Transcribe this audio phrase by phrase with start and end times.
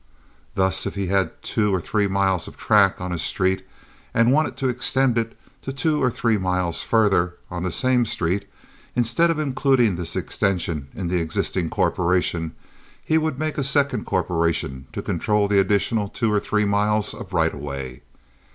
[0.55, 3.63] Thus, if he had two or three miles of track on a street,
[4.15, 5.37] and he wanted to extend it
[5.75, 8.49] two or three miles farther on the same street,
[8.95, 12.55] instead of including this extension in the existing corporation,
[13.05, 17.31] he would make a second corporation to control the additional two or three miles of
[17.31, 18.01] right of way.